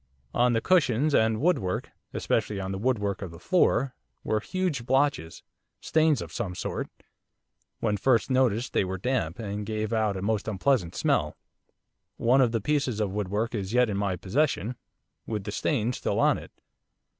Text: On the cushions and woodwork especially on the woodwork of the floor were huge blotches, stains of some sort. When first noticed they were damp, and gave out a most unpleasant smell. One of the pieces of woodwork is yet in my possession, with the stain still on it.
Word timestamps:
On 0.33 0.53
the 0.53 0.61
cushions 0.61 1.13
and 1.13 1.39
woodwork 1.39 1.91
especially 2.11 2.59
on 2.59 2.71
the 2.71 2.79
woodwork 2.79 3.21
of 3.21 3.29
the 3.29 3.37
floor 3.37 3.93
were 4.23 4.39
huge 4.39 4.83
blotches, 4.83 5.43
stains 5.79 6.23
of 6.23 6.33
some 6.33 6.55
sort. 6.55 6.87
When 7.81 7.97
first 7.97 8.31
noticed 8.31 8.73
they 8.73 8.83
were 8.83 8.97
damp, 8.97 9.37
and 9.37 9.63
gave 9.63 9.93
out 9.93 10.17
a 10.17 10.23
most 10.23 10.47
unpleasant 10.47 10.95
smell. 10.95 11.37
One 12.17 12.41
of 12.41 12.51
the 12.51 12.61
pieces 12.61 12.99
of 12.99 13.11
woodwork 13.13 13.53
is 13.53 13.73
yet 13.73 13.91
in 13.91 13.97
my 13.97 14.15
possession, 14.15 14.75
with 15.27 15.43
the 15.43 15.51
stain 15.51 15.93
still 15.93 16.19
on 16.19 16.39
it. 16.39 16.51